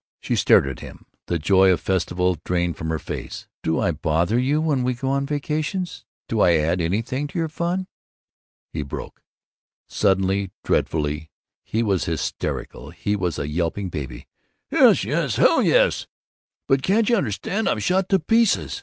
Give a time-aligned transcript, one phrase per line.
[0.19, 3.47] She stared at him, the joy of festival drained from her face.
[3.61, 6.05] "Do I bother you when we go on vacations?
[6.27, 7.85] Don't I add anything to your fun?"
[8.73, 9.21] He broke.
[9.87, 11.29] Suddenly, dreadfully,
[11.63, 14.27] he was hysterical, he was a yelping baby.
[14.71, 15.35] "Yes, yes, yes!
[15.35, 16.07] Hell, yes!
[16.67, 18.79] But can't you understand I'm shot to pieces?